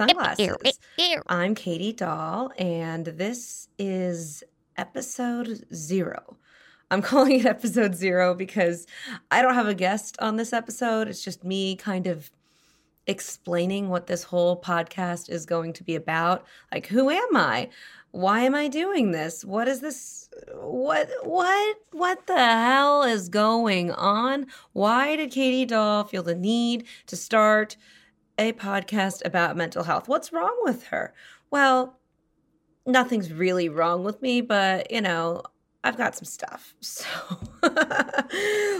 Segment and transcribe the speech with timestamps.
[0.00, 0.80] Sunglasses.
[1.26, 4.42] I'm Katy Dolle, and this is
[4.78, 6.38] episode zero.
[6.90, 8.86] I'm calling it episode zero because
[9.30, 11.06] I don't have a guest on this episode.
[11.08, 12.30] It's just me kind of
[13.06, 16.46] explaining what this whole podcast is going to be about.
[16.72, 17.68] Like, who am I?
[18.12, 19.44] Why am I doing this?
[19.44, 20.30] What is this?
[20.54, 24.46] What, what, what the hell is going on?
[24.72, 27.76] Why did Katy Dolle feel the need to start
[28.40, 30.08] a podcast about mental health?
[30.08, 31.12] What's wrong with her?
[31.50, 31.98] Well,
[32.86, 35.42] nothing's really wrong with me, but you know,
[35.84, 36.74] I've got some stuff.
[36.82, 37.06] So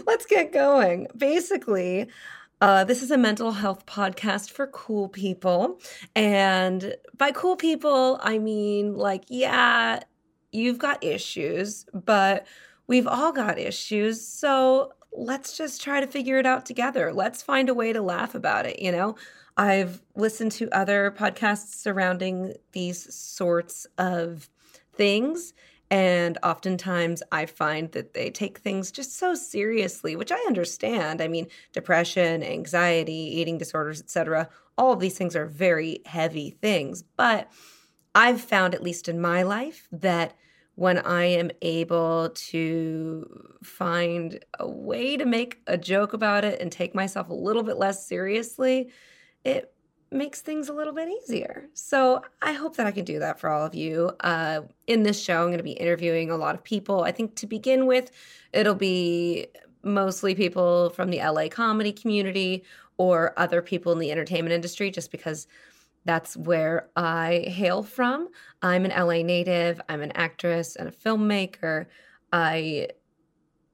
[0.06, 1.06] let's get going.
[1.14, 2.08] Basically,
[2.62, 5.78] uh, this is a mental health podcast for cool people.
[6.16, 10.00] And by cool people, I mean, like, yeah,
[10.52, 12.46] you've got issues, but
[12.86, 14.26] we've all got issues.
[14.26, 17.12] So let's just try to figure it out together.
[17.12, 19.16] Let's find a way to laugh about it, you know?
[19.56, 24.48] I've listened to other podcasts surrounding these sorts of
[24.94, 25.52] things
[25.90, 31.20] and oftentimes I find that they take things just so seriously, which I understand.
[31.20, 34.48] I mean, depression, anxiety, eating disorders, etc.
[34.78, 37.50] All of these things are very heavy things, but
[38.14, 40.34] I've found at least in my life that
[40.76, 46.70] when I am able to find a way to make a joke about it and
[46.70, 48.90] take myself a little bit less seriously,
[49.44, 49.72] it
[50.12, 51.68] makes things a little bit easier.
[51.72, 54.10] So I hope that I can do that for all of you.
[54.20, 57.04] Uh, in this show, I'm going to be interviewing a lot of people.
[57.04, 58.10] I think to begin with,
[58.52, 59.46] it'll be
[59.82, 62.64] mostly people from the LA comedy community
[62.98, 65.46] or other people in the entertainment industry, just because
[66.04, 68.28] that's where I hail from.
[68.62, 71.86] I'm an LA native, I'm an actress and a filmmaker.
[72.32, 72.88] I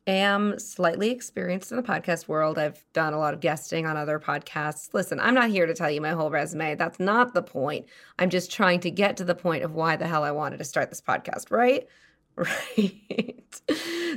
[0.07, 2.59] am slightly experienced in the podcast world.
[2.59, 4.95] I've done a lot of guesting on other podcasts.
[4.95, 6.77] Listen, I'm not here to tell you my whole resume.
[6.77, 7.87] That's not the point.
[8.19, 10.65] I'm just trying to get to the point of why the hell I wanted to
[10.65, 11.87] start this podcast, right?
[12.39, 13.63] Right.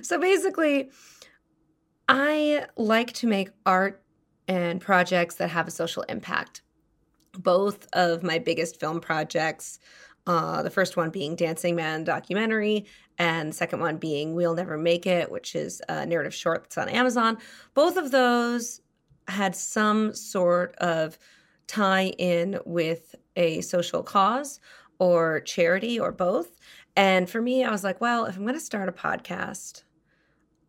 [0.01, 0.89] so basically,
[2.09, 4.03] I like to make art
[4.45, 6.61] and projects that have a social impact.
[7.31, 9.79] Both of my biggest film projects
[10.29, 12.85] uh, the first one being Dancing Man documentary,
[13.19, 16.90] and second one being We'll Never Make It, which is a narrative short that's on
[16.90, 17.38] Amazon.
[17.74, 18.81] Both of those
[19.28, 21.19] had some sort of
[21.68, 24.59] tie in with a social cause
[24.97, 26.59] or charity or both.
[26.96, 29.84] And for me, I was like, well, if I'm going to start a podcast,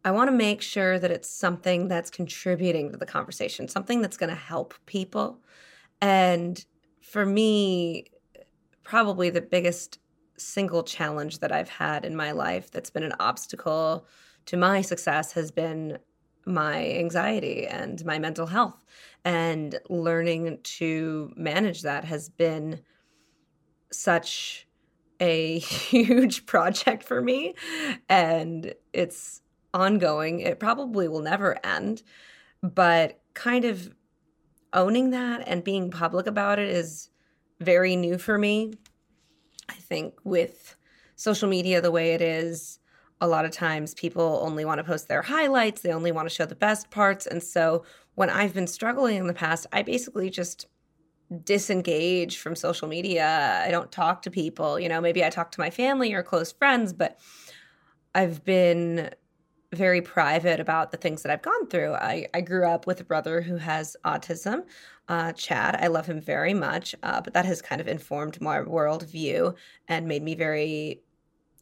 [0.05, 4.17] I want to make sure that it's something that's contributing to the conversation, something that's
[4.17, 5.39] going to help people.
[6.01, 6.65] And
[7.01, 8.07] for me,
[8.83, 9.99] probably the biggest
[10.41, 14.07] single challenge that I've had in my life that's been an obstacle
[14.47, 15.99] to my success has been
[16.47, 18.83] my anxiety and my mental health.
[19.25, 22.81] And learning to manage that has been
[23.93, 24.67] such
[25.21, 27.55] a huge project for me.
[28.09, 29.43] And it's
[29.73, 30.41] ongoing.
[30.41, 32.03] It probably will never end.
[32.63, 33.95] But kind of
[34.73, 37.11] owning that and being public about it is
[37.61, 38.73] very new for me.
[39.71, 40.77] I think with
[41.17, 42.79] social media the way it is,
[43.21, 46.35] a lot of times people only want to post their highlights, they only want to
[46.35, 47.27] show the best parts.
[47.27, 50.67] And so when I've been struggling in the past, I basically just
[51.45, 53.63] disengage from social media.
[53.65, 54.81] I don't talk to people.
[54.81, 57.21] You know, maybe I talk to my family or close friends, but
[58.15, 59.11] I've been
[59.73, 61.95] very private about the things that I've gone through.
[61.95, 64.65] I, I grew up with a brother who has autism,
[65.11, 65.77] uh, Chad.
[65.81, 69.57] I love him very much, uh, but that has kind of informed my worldview
[69.89, 71.03] and made me very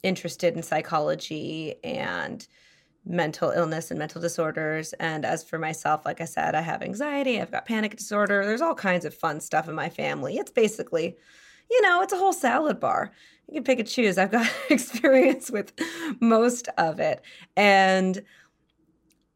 [0.03, 2.46] interested in psychology and
[3.06, 4.93] mental illness and mental disorders.
[5.00, 8.44] And as for myself, like I said, I have anxiety, I've got panic disorder.
[8.44, 10.37] There's all kinds of fun stuff in my family.
[10.37, 11.17] It's basically,
[11.70, 13.12] you know, it's a whole salad bar
[13.49, 14.19] you can pick and choose.
[14.19, 15.73] I've got experience with
[16.20, 17.23] most of it.
[17.56, 18.23] And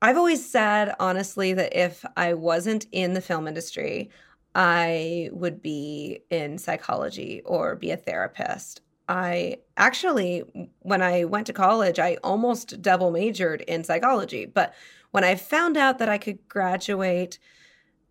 [0.02, 4.10] I've always said, honestly, that if I wasn't in the film industry,
[4.54, 8.82] I would be in psychology or be a therapist.
[9.08, 10.42] I actually,
[10.80, 14.44] when I went to college, I almost double majored in psychology.
[14.44, 14.74] But
[15.12, 17.38] when I found out that I could graduate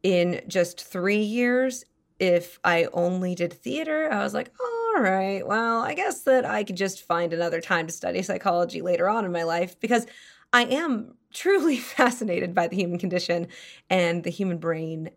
[0.02, 1.84] in just three years
[2.20, 6.64] if I only did theater, I was like, all right, well, I guess that I
[6.64, 10.06] could just find another time to study psychology later on in my life because
[10.54, 13.48] I am truly fascinated by the human condition
[13.90, 15.12] and the human brain.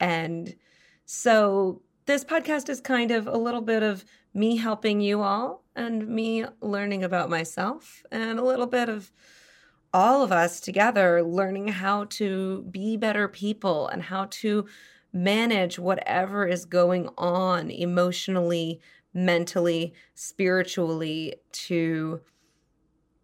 [0.00, 0.54] And
[1.04, 4.04] so this podcast is kind of a little bit of
[4.34, 9.10] me helping you all and me learning about myself and a little bit of
[9.92, 14.66] all of us together learning how to be better people and how to
[15.12, 18.80] manage whatever is going on emotionally,
[19.14, 22.20] mentally, spiritually to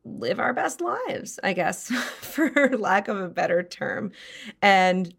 [0.04, 1.88] live our best lives, I guess,
[2.20, 4.12] for lack of a better term.
[4.60, 5.14] And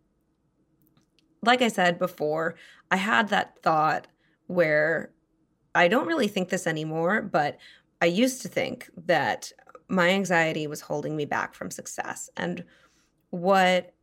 [1.42, 2.56] like I said before,
[2.92, 4.08] I had that thought
[4.48, 5.12] where
[5.74, 7.58] I don't really think this anymore, but
[8.02, 9.52] I used to think that
[9.88, 12.30] my anxiety was holding me back from success.
[12.38, 12.64] And
[13.30, 13.94] what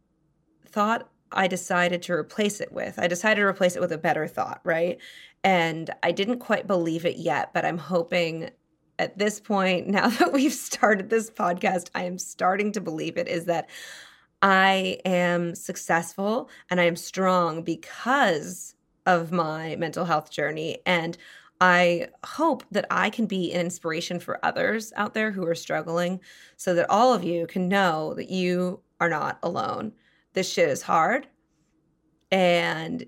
[0.67, 4.27] thought I decided to replace it with, I decided to replace it with a better
[4.27, 4.99] thought, right?
[5.43, 8.51] And I didn't quite believe it yet, but I'm hoping
[9.03, 13.29] at this point, now that we've started this podcast, I am starting to believe it
[13.29, 13.69] is that
[14.41, 18.75] I am successful and I am strong because
[19.07, 20.79] of my mental health journey.
[20.87, 21.17] And
[21.61, 26.21] I hope that I can be an inspiration for others out there who are struggling
[26.57, 29.93] so that all of you can know that you are not alone.
[30.33, 31.29] This shit is hard
[32.33, 33.05] and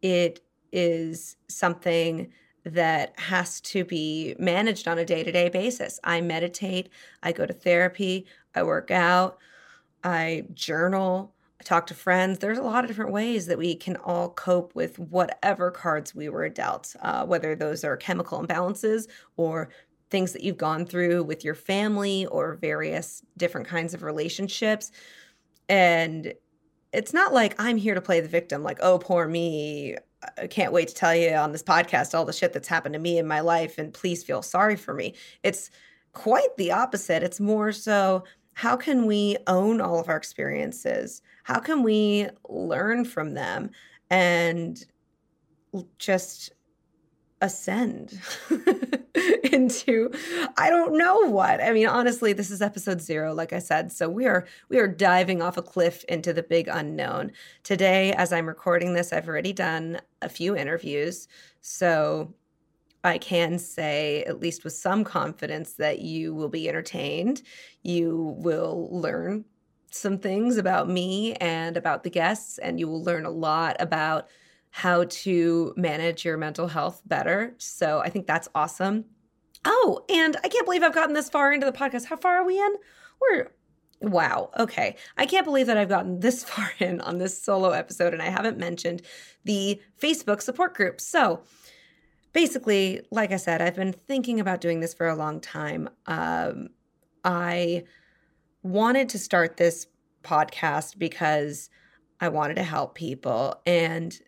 [0.00, 0.40] it
[0.72, 2.32] is something
[2.66, 6.00] that has to be managed on a day to day basis.
[6.02, 6.90] I meditate,
[7.22, 9.38] I go to therapy, I work out,
[10.02, 12.40] I journal, I talk to friends.
[12.40, 16.28] There's a lot of different ways that we can all cope with whatever cards we
[16.28, 19.68] were dealt, uh, whether those are chemical imbalances or
[20.10, 24.90] things that you've gone through with your family or various different kinds of relationships.
[25.68, 26.34] And
[26.92, 29.96] it's not like I'm here to play the victim, like, oh, poor me.
[30.38, 32.98] I can't wait to tell you on this podcast all the shit that's happened to
[32.98, 35.14] me in my life, and please feel sorry for me.
[35.42, 35.70] It's
[36.12, 37.22] quite the opposite.
[37.22, 38.24] It's more so
[38.54, 41.20] how can we own all of our experiences?
[41.44, 43.70] How can we learn from them
[44.08, 44.82] and
[45.98, 46.52] just
[47.40, 48.18] ascend
[49.52, 50.10] into
[50.56, 51.60] I don't know what.
[51.62, 53.92] I mean honestly this is episode 0 like I said.
[53.92, 57.32] So we are we are diving off a cliff into the big unknown.
[57.62, 61.28] Today as I'm recording this I've already done a few interviews.
[61.60, 62.34] So
[63.06, 67.42] I can say, at least with some confidence, that you will be entertained.
[67.84, 69.44] You will learn
[69.92, 74.28] some things about me and about the guests, and you will learn a lot about
[74.76, 77.54] how to manage your mental health better.
[77.56, 79.06] So I think that's awesome.
[79.64, 82.04] Oh, and I can't believe I've gotten this far into the podcast.
[82.04, 82.74] How far are we in?
[83.18, 83.46] We're
[84.02, 84.50] Wow.
[84.58, 84.96] Okay.
[85.16, 88.28] I can't believe that I've gotten this far in on this solo episode and I
[88.28, 89.00] haven't mentioned
[89.46, 91.00] the Facebook support group.
[91.00, 91.40] So,
[92.34, 95.88] basically, like I said, I've been thinking about doing this for a long time.
[96.04, 96.68] Um,
[97.24, 97.84] I
[98.62, 99.86] wanted to start this
[100.22, 101.70] podcast because
[102.20, 103.62] I wanted to help people.
[103.64, 104.20] And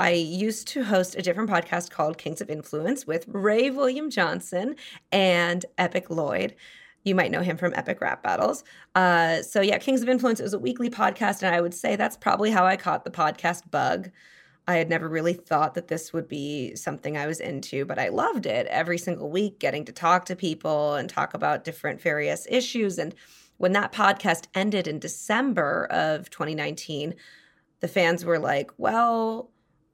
[0.00, 4.76] I used to host a different podcast called Kings of Influence with Ray William Johnson
[5.12, 6.54] and Epic Lloyd.
[7.04, 8.64] You might know him from Epic Rap Battles.
[8.94, 12.16] Uh, so, yeah, Kings of Influence is a weekly podcast, and I would say that's
[12.16, 14.10] probably how I caught the podcast bug.
[14.66, 18.08] I had never really thought that this would be something I was into, but I
[18.08, 22.46] loved it every single week, getting to talk to people and talk about different various
[22.48, 22.98] issues.
[22.98, 23.14] And
[23.58, 27.16] when that podcast ended in December of 2019,
[27.80, 29.50] the fans were like, Well,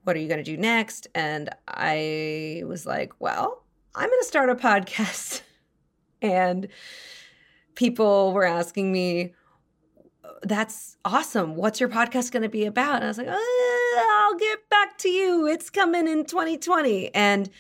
[0.07, 1.09] what are you going to do next?
[1.17, 5.43] And I was like, Well, I'm going to start a podcast.
[6.23, 6.69] and
[7.75, 9.35] people were asking me,
[10.43, 11.57] that's awesome.
[11.57, 12.97] What's your podcast going to be about?
[12.97, 13.37] And I was like, uh,
[13.99, 15.47] I'll get back to you.
[15.49, 17.13] It's coming in 2020.
[17.13, 17.51] And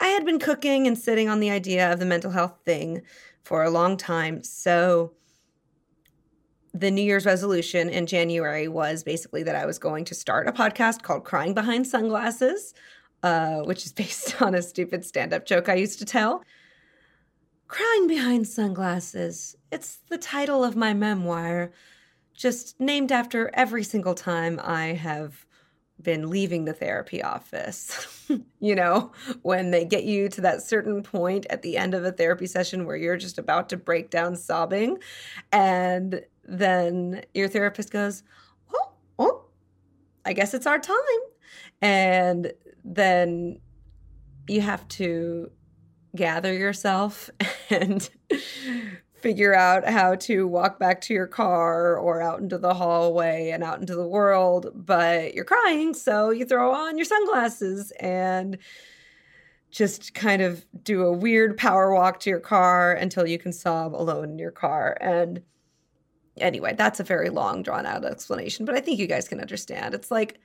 [0.00, 3.02] I had been cooking and sitting on the idea of the mental health thing
[3.42, 4.44] for a long time.
[4.44, 5.14] So
[6.78, 10.52] the New Year's resolution in January was basically that I was going to start a
[10.52, 12.72] podcast called Crying Behind Sunglasses,
[13.22, 16.44] uh, which is based on a stupid stand up joke I used to tell.
[17.66, 19.56] Crying Behind Sunglasses.
[19.72, 21.72] It's the title of my memoir
[22.32, 25.44] just named after every single time I have
[26.02, 28.26] been leaving the therapy office.
[28.60, 29.12] you know,
[29.42, 32.84] when they get you to that certain point at the end of a therapy session
[32.84, 34.98] where you're just about to break down sobbing,
[35.52, 38.22] and then your therapist goes,
[38.72, 39.44] Oh, oh
[40.24, 40.96] I guess it's our time.
[41.80, 42.52] And
[42.84, 43.60] then
[44.48, 45.50] you have to
[46.16, 47.30] gather yourself
[47.70, 48.08] and
[49.20, 53.64] figure out how to walk back to your car or out into the hallway and
[53.64, 58.58] out into the world, but you're crying, so you throw on your sunglasses and
[59.70, 63.94] just kind of do a weird power walk to your car until you can sob
[63.94, 64.96] alone in your car.
[65.00, 65.42] And
[66.38, 69.94] anyway, that's a very long, drawn out explanation, but I think you guys can understand.
[69.94, 70.38] It's like,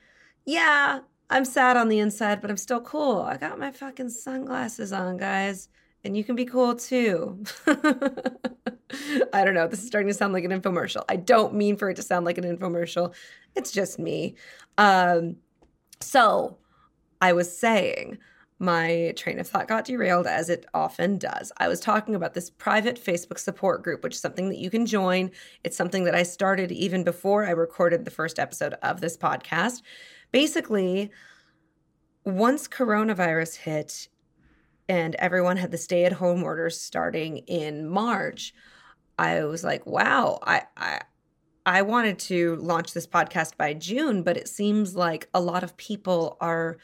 [0.44, 1.00] yeah,
[1.30, 3.22] I'm sad on the inside, but I'm still cool.
[3.22, 5.68] I got my fucking sunglasses on, guys
[6.04, 7.42] and you can be cool too.
[7.66, 9.66] I don't know.
[9.66, 11.04] This is starting to sound like an infomercial.
[11.08, 13.14] I don't mean for it to sound like an infomercial.
[13.56, 14.36] It's just me.
[14.78, 15.36] Um,
[16.00, 16.58] so
[17.20, 18.18] I was saying,
[18.60, 21.50] my train of thought got derailed as it often does.
[21.58, 24.86] I was talking about this private Facebook support group, which is something that you can
[24.86, 25.30] join.
[25.64, 29.82] It's something that I started even before I recorded the first episode of this podcast.
[30.30, 31.10] Basically,
[32.24, 34.08] once coronavirus hit
[34.88, 38.54] and everyone had the stay at home orders starting in March,
[39.18, 41.00] I was like, wow, I, I
[41.66, 45.76] I wanted to launch this podcast by June, but it seems like a lot of
[45.78, 46.76] people are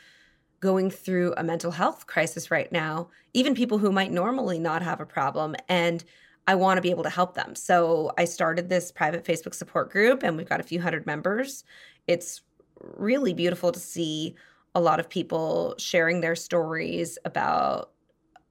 [0.61, 5.01] going through a mental health crisis right now, even people who might normally not have
[5.01, 5.55] a problem.
[5.69, 6.03] And
[6.47, 7.55] I want to be able to help them.
[7.55, 11.65] So I started this private Facebook support group, and we've got a few hundred members.
[12.07, 12.41] It's
[12.81, 14.35] really beautiful to see
[14.75, 17.93] a lot of people sharing their stories about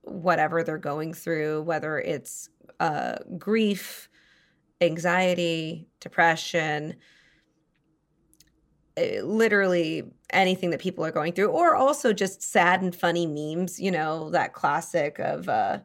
[0.01, 2.49] whatever they're going through, whether it's
[2.79, 4.09] uh, grief,
[4.81, 6.95] anxiety, depression,
[8.97, 13.79] eh, literally anything that people are going through, or also just sad and funny memes,
[13.79, 15.79] you know, that classic of, uh,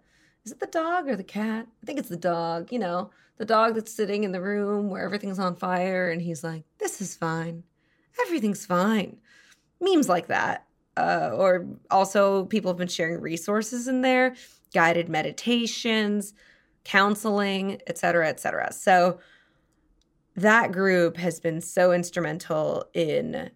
[0.44, 1.66] is it the dog or the cat?
[1.82, 5.04] I think it's the dog, you know, the dog that's sitting in the room where
[5.04, 7.64] everything's on fire and he's like, this is fine.
[8.20, 9.18] Everything's fine.
[9.84, 10.66] Memes like that.
[10.96, 14.34] Uh, or also, people have been sharing resources in there,
[14.72, 16.34] guided meditations,
[16.84, 18.72] counseling, et cetera, et cetera.
[18.72, 19.18] So,
[20.36, 23.50] that group has been so instrumental in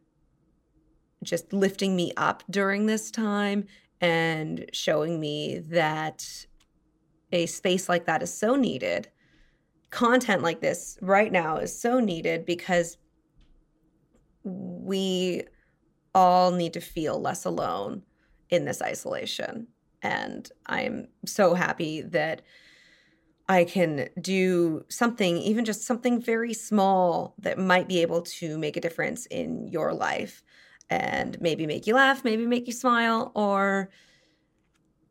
[1.23, 3.66] just lifting me up during this time
[4.00, 6.47] and showing me that
[7.32, 9.08] a space like that is so needed.
[9.90, 12.97] Content like this right now is so needed because
[14.44, 15.42] we
[16.15, 18.03] all need to feel less alone
[18.50, 19.69] in this isolation.
[20.03, 22.43] And I'm so happy that
[23.49, 28.77] I can do something, even just something very small that might be able to make
[28.77, 30.43] a difference in your life
[30.91, 33.91] and maybe make you laugh, maybe make you smile, or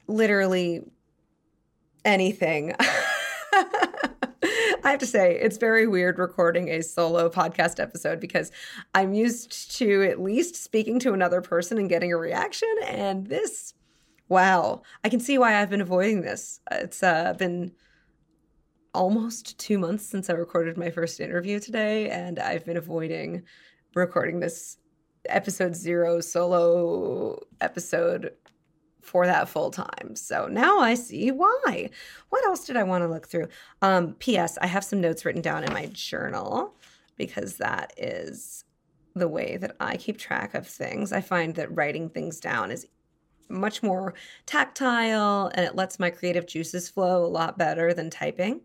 [0.08, 0.82] literally
[2.06, 2.74] anything.
[4.84, 8.51] I have to say, it's very weird recording a solo podcast episode because
[8.93, 12.74] I'm used to at least speaking to another person and getting a reaction.
[12.86, 13.74] And this,
[14.29, 16.60] wow, I can see why I've been avoiding this.
[16.72, 17.72] It's uh, been
[18.93, 23.43] almost two months since I recorded my first interview today, and I've been avoiding
[23.96, 24.77] recording this
[25.27, 28.31] episode zero solo episode
[29.07, 30.15] for that full time.
[30.15, 31.89] So now I see why.
[32.27, 33.47] What else did I want to look through?
[33.81, 34.57] Um, P.S.
[34.61, 36.73] I have some notes written down in my journal
[37.15, 38.65] because that is
[39.15, 41.13] the way that I keep track of things.
[41.13, 42.85] I find that writing things down is
[43.47, 44.13] much more
[44.45, 48.59] tactile and it lets my creative juices flow a lot better than typing.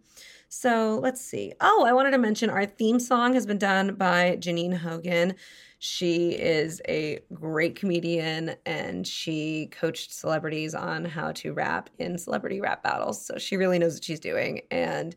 [0.54, 1.54] So let's see.
[1.62, 5.34] Oh, I wanted to mention our theme song has been done by Janine Hogan.
[5.78, 12.60] She is a great comedian and she coached celebrities on how to rap in celebrity
[12.60, 13.24] rap battles.
[13.24, 14.60] So she really knows what she's doing.
[14.70, 15.16] And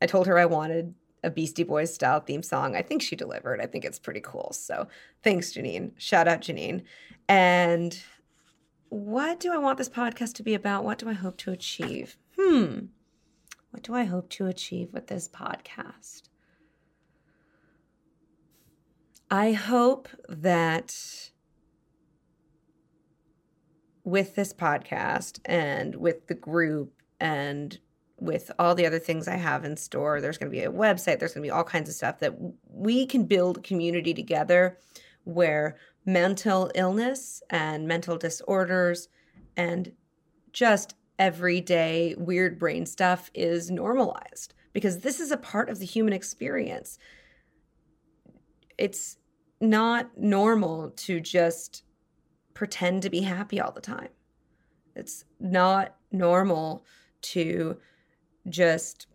[0.00, 2.74] I told her I wanted a Beastie Boys style theme song.
[2.74, 3.60] I think she delivered.
[3.60, 4.50] I think it's pretty cool.
[4.54, 4.88] So
[5.22, 5.90] thanks, Janine.
[5.98, 6.84] Shout out, Janine.
[7.28, 8.00] And
[8.88, 10.84] what do I want this podcast to be about?
[10.84, 12.16] What do I hope to achieve?
[12.38, 12.86] Hmm.
[13.70, 16.22] What do I hope to achieve with this podcast?
[19.30, 21.30] I hope that
[24.02, 27.78] with this podcast and with the group and
[28.18, 31.20] with all the other things I have in store, there's going to be a website,
[31.20, 32.34] there's going to be all kinds of stuff that
[32.68, 34.78] we can build community together
[35.24, 39.08] where mental illness and mental disorders
[39.56, 39.92] and
[40.52, 46.14] just everyday weird brain stuff is normalized because this is a part of the human
[46.14, 46.98] experience.
[48.78, 49.18] It's
[49.60, 51.84] not normal to just
[52.54, 54.08] pretend to be happy all the time.
[54.96, 56.86] It's not normal
[57.22, 57.76] to
[58.48, 59.06] just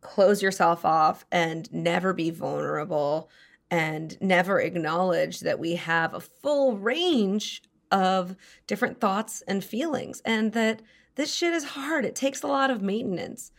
[0.00, 3.28] close yourself off and never be vulnerable
[3.72, 8.36] and never acknowledge that we have a full range of
[8.68, 10.80] different thoughts and feelings and that
[11.18, 12.04] this shit is hard.
[12.04, 13.50] It takes a lot of maintenance.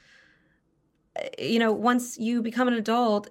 [1.17, 3.29] Eh, you know, once you become an adult,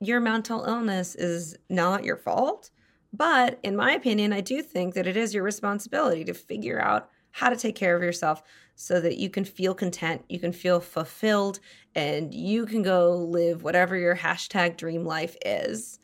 [0.00, 2.70] your mental illness is not your fault.
[3.12, 7.08] But in my opinion, I do think that it is your responsibility to figure out
[7.30, 8.42] how to take care of yourself
[8.74, 11.60] so that you can feel content, you can feel fulfilled,
[11.94, 16.00] and you can go live whatever your hashtag dream life is.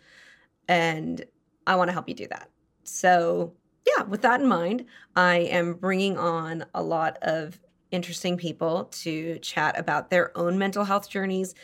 [0.69, 1.25] And
[1.67, 2.49] I want to help you do that.
[2.85, 3.55] So
[3.87, 7.59] yeah, with that in mind, I am bringing on a lot of
[7.91, 11.55] interesting people to chat about their own mental health journeys,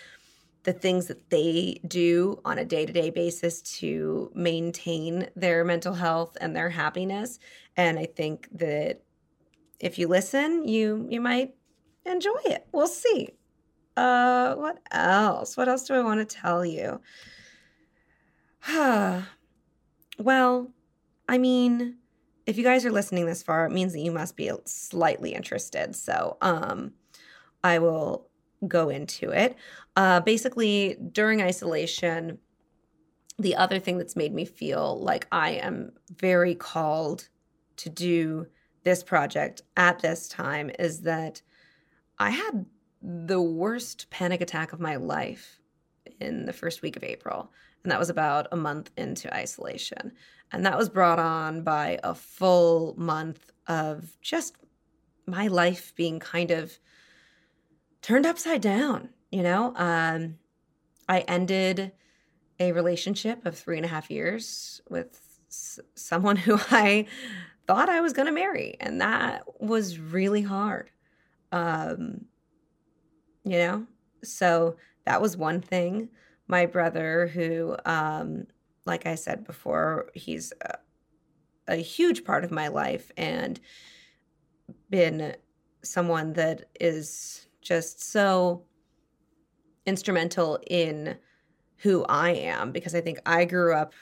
[0.63, 5.95] the things that they do on a day to day basis to maintain their mental
[5.95, 7.41] health and their happiness.
[7.77, 9.03] And I think that
[9.81, 11.55] if you listen, you you might
[12.07, 12.67] enjoy it.
[12.73, 13.31] We'll see.
[13.97, 15.57] Uh, what else?
[15.57, 17.01] What else do I want to tell you?
[20.19, 20.69] well,
[21.29, 21.97] I mean,
[22.47, 25.95] if you guys are listening this far, it means that you must be slightly interested.
[25.95, 26.93] So, um,
[27.65, 28.29] I will
[28.67, 29.57] go into it.
[29.97, 32.39] Uh, basically, during isolation,
[33.39, 37.29] the other thing that's made me feel like I am very called
[37.77, 38.47] to do
[38.85, 41.43] this project at this time is that
[42.19, 42.67] I had
[43.01, 45.59] the worst panic attack of my life
[46.21, 47.51] in the first week of April.
[47.83, 50.13] And that was about a month into isolation.
[50.53, 54.55] And that was brought on by a full month of just
[55.27, 56.79] my life being kind of
[58.03, 59.73] turned upside down, you know?
[59.77, 60.39] Um,
[61.09, 61.93] I ended
[62.61, 65.19] a relationship of three and a half years with
[65.49, 67.07] s- someone who I
[67.67, 68.77] thought I was going to marry.
[68.79, 70.91] And that was really hard.
[71.51, 72.27] Um,
[73.45, 73.87] you know?
[74.23, 76.09] So that was one thing.
[76.47, 78.47] My brother, who, um,
[78.85, 80.79] like I said before, he's a,
[81.69, 83.61] a huge part of my life and
[84.91, 85.37] been
[85.83, 88.65] someone that is just so
[89.87, 91.17] instrumental in
[91.79, 93.93] who I am because I think I grew up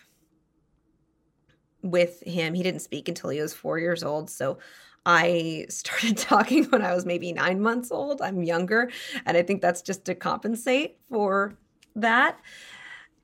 [1.82, 2.54] with him.
[2.54, 4.28] He didn't speak until he was four years old.
[4.30, 4.58] So
[5.06, 8.20] I started talking when I was maybe nine months old.
[8.20, 8.90] I'm younger.
[9.26, 11.54] And I think that's just to compensate for
[11.96, 12.38] that.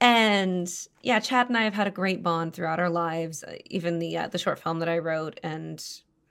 [0.01, 0.71] And
[1.03, 3.43] yeah, Chad and I have had a great bond throughout our lives.
[3.43, 5.83] Uh, even the uh, the short film that I wrote and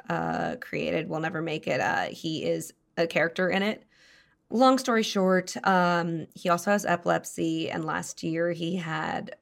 [0.09, 3.83] uh, created, "We'll Never Make It." Uh, he is a character in it.
[4.51, 9.35] Long story short, um, he also has epilepsy, and last year he had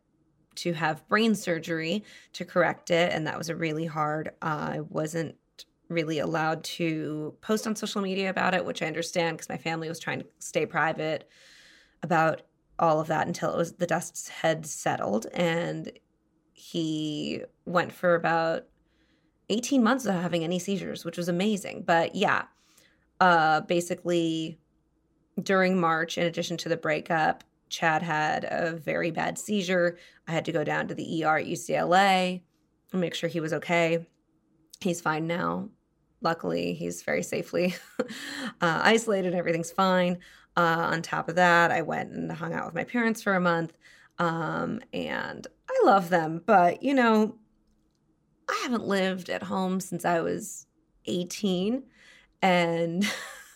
[0.55, 4.31] to have brain surgery to correct it, and that was a really hard.
[4.41, 5.35] I wasn't
[5.89, 9.89] really allowed to post on social media about it, which I understand because my family
[9.89, 11.27] was trying to stay private
[12.01, 12.43] about
[12.83, 15.91] all of that until it was the dust had settled and
[16.51, 18.65] he went for about
[19.49, 21.83] 18 months without having any seizures, which was amazing.
[21.85, 22.43] But yeah,
[23.21, 24.59] uh basically
[25.41, 29.97] during March, in addition to the breakup, Chad had a very bad seizure.
[30.27, 32.41] I had to go down to the ER at UCLA
[32.91, 34.05] and make sure he was okay.
[34.81, 35.69] He's fine now.
[36.21, 38.05] Luckily, he's very safely uh,
[38.61, 39.33] isolated.
[39.33, 40.19] Everything's fine.
[40.55, 43.41] Uh, on top of that, I went and hung out with my parents for a
[43.41, 43.73] month.
[44.19, 47.35] Um, and I love them, but you know,
[48.47, 50.67] I haven't lived at home since I was
[51.05, 51.83] 18.
[52.41, 53.05] And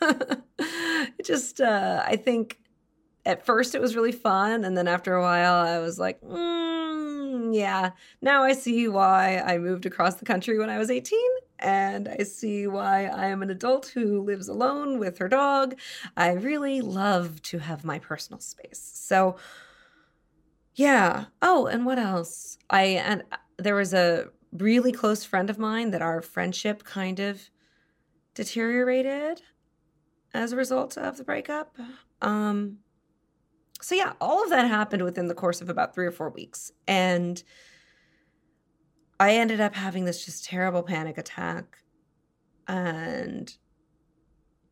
[1.23, 2.59] just, uh, I think
[3.25, 4.63] at first it was really fun.
[4.63, 9.57] And then after a while, I was like, mm, yeah, now I see why I
[9.57, 11.19] moved across the country when I was 18
[11.59, 15.75] and I see why I am an adult who lives alone with her dog.
[16.15, 18.91] I really love to have my personal space.
[18.93, 19.37] So,
[20.75, 21.25] yeah.
[21.41, 22.57] Oh, and what else?
[22.69, 27.19] I and uh, there was a really close friend of mine that our friendship kind
[27.19, 27.49] of
[28.35, 29.41] deteriorated
[30.33, 31.75] as a result of the breakup.
[32.21, 32.77] Um
[33.81, 36.71] so yeah, all of that happened within the course of about 3 or 4 weeks.
[36.87, 37.43] And
[39.19, 41.77] I ended up having this just terrible panic attack.
[42.67, 43.53] And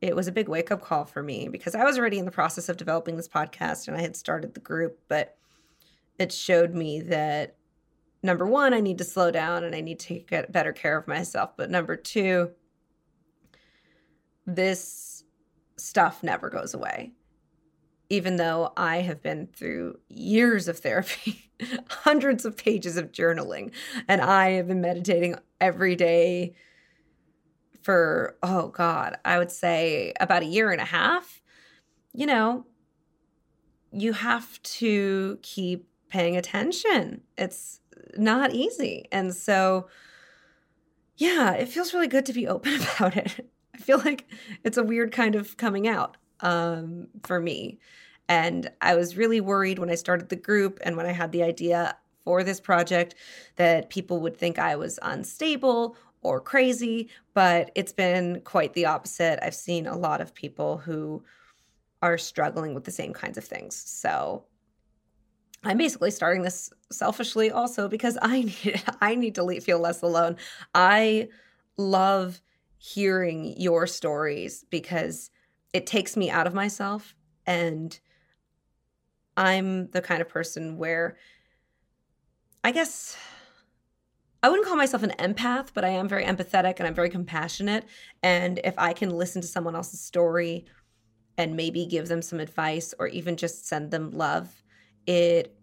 [0.02, 2.32] it was a big wake up call for me because I was already in the
[2.32, 5.38] process of developing this podcast and I had started the group, but
[6.20, 7.56] it showed me that
[8.22, 11.08] number one, I need to slow down and I need to get better care of
[11.08, 11.52] myself.
[11.58, 12.52] But number two,
[14.46, 15.24] this
[15.78, 17.14] stuff never goes away
[18.10, 21.52] even though I have been through years of therapy,
[21.90, 23.72] hundreds of pages of journaling,
[24.08, 26.54] and I have been meditating every day
[27.82, 31.42] for, oh God, I would say about a year and a half,
[32.14, 32.66] you know,
[33.92, 37.22] you have to keep paying attention.
[37.38, 37.80] It's
[38.18, 39.06] not easy.
[39.12, 39.88] And so,
[41.18, 43.50] yeah, it feels really good to be open about it.
[43.74, 44.26] I feel like
[44.64, 47.80] it's a weird kind of coming out um, for me.
[48.28, 51.44] And I was really worried when I started the group and when I had the
[51.44, 53.16] idea for this project
[53.56, 59.40] that people would think I was unstable or crazy, but it's been quite the opposite.
[59.46, 61.24] I've seen a lot of people who
[62.02, 63.76] are struggling with the same kinds of things.
[63.76, 64.46] So
[65.64, 70.38] I'm basically starting this selfishly also because I need I need to feel less alone.
[70.74, 71.30] I
[71.78, 72.42] love
[72.78, 75.30] hearing your stories because
[75.76, 78.00] it takes me out of myself and
[79.36, 81.18] I'm the kind of person where
[82.64, 83.18] I guess
[84.42, 87.84] I wouldn't call myself an empath, but I am very empathetic and I'm very compassionate.
[88.24, 90.64] And if I can listen to someone else's story
[91.38, 94.64] and maybe give them some advice or even just send them love,
[95.06, 95.58] it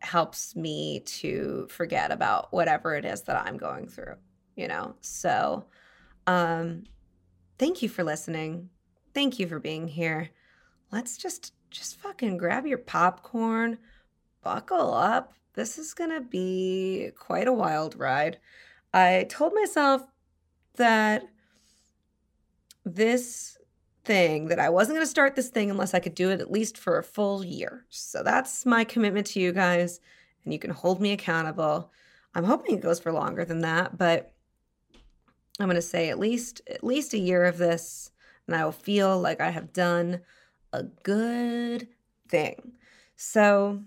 [0.00, 4.16] helps me to forget about whatever it is that I'm going through,
[4.56, 4.96] you know?
[5.02, 5.66] So,
[6.26, 6.82] um,
[7.60, 8.70] thank you for listening.
[9.14, 10.30] Thank you for being here.
[10.90, 13.78] Let's just just fucking grab your popcorn,
[14.42, 15.32] buckle up.
[15.54, 18.38] This is going to be quite a wild ride.
[18.92, 20.02] I told myself
[20.76, 21.24] that
[22.84, 23.58] this
[24.04, 26.50] thing that I wasn't going to start this thing unless I could do it at
[26.50, 27.84] least for a full year.
[27.88, 30.00] So that's my commitment to you guys
[30.44, 31.90] and you can hold me accountable.
[32.34, 34.32] I'm hoping it goes for longer than that, but
[35.60, 38.10] I'm going to say at least at least a year of this
[38.52, 40.20] and I will feel like I have done
[40.74, 41.88] a good
[42.28, 42.74] thing.
[43.16, 43.82] So,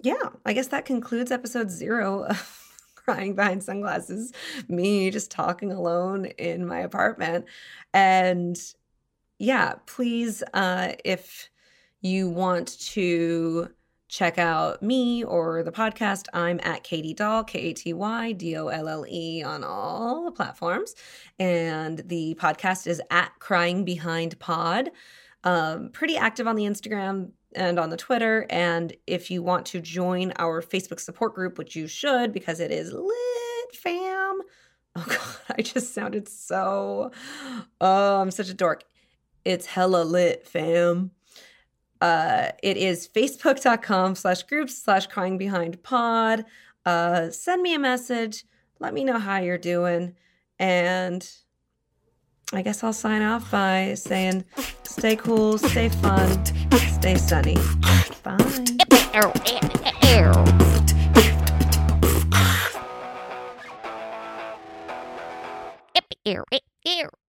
[0.00, 4.32] yeah, I guess that concludes episode 0 of crying behind sunglasses,
[4.66, 7.44] me just talking alone in my apartment.
[7.92, 8.58] And
[9.38, 11.50] yeah, please, uh, if
[12.00, 13.68] you want to
[14.08, 18.56] check out me or the podcast, I'm at Katy Dolle, K A T Y D
[18.56, 20.94] O L L E on all the platforms.
[21.38, 24.90] And the podcast is at Crying Behind Pod.
[25.44, 28.46] Um, pretty active on the Instagram and on the Twitter.
[28.50, 32.70] And if you want to join our Facebook support group, which you should because it
[32.70, 34.40] is lit, fam.
[34.96, 37.12] Oh God, I just sounded so.
[37.80, 38.82] Oh, I'm such a dork.
[39.44, 41.12] It's hella lit, fam.
[42.00, 46.44] Uh, it is facebook.com slash groups slash crying behind pod.
[46.86, 48.44] Uh, send me a message.
[48.80, 50.14] Let me know how you're doing.
[50.58, 51.28] And
[52.52, 54.44] I guess I'll sign off by saying
[54.84, 56.44] stay cool, stay fun,
[56.94, 57.56] stay sunny.
[58.22, 58.38] Bye.